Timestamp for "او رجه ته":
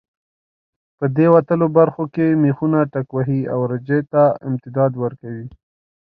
3.53-4.23